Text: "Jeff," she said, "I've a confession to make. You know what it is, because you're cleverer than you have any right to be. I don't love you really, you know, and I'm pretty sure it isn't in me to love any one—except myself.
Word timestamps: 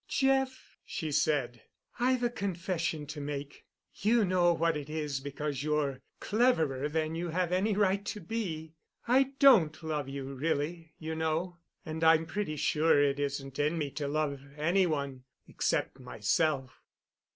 "Jeff," 0.07 0.77
she 0.83 1.11
said, 1.11 1.61
"I've 1.99 2.23
a 2.23 2.29
confession 2.31 3.05
to 3.05 3.21
make. 3.21 3.65
You 3.93 4.25
know 4.25 4.51
what 4.51 4.75
it 4.75 4.89
is, 4.89 5.19
because 5.19 5.61
you're 5.61 6.01
cleverer 6.19 6.89
than 6.89 7.13
you 7.13 7.29
have 7.29 7.51
any 7.51 7.75
right 7.75 8.03
to 8.05 8.19
be. 8.19 8.73
I 9.07 9.33
don't 9.37 9.83
love 9.83 10.09
you 10.09 10.33
really, 10.33 10.95
you 10.97 11.13
know, 11.13 11.57
and 11.85 12.03
I'm 12.03 12.25
pretty 12.25 12.55
sure 12.55 12.99
it 12.99 13.19
isn't 13.19 13.59
in 13.59 13.77
me 13.77 13.91
to 13.91 14.07
love 14.07 14.41
any 14.57 14.87
one—except 14.87 15.99
myself. 15.99 16.81